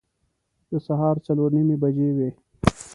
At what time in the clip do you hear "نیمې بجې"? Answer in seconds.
1.55-2.09